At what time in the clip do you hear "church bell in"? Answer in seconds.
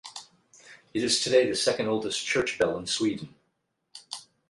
2.25-2.87